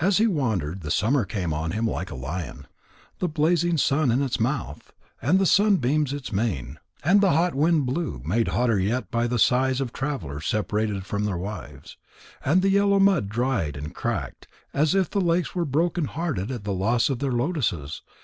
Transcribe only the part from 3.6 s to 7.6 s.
sun its mouth, and the sunbeams its mane. And the hot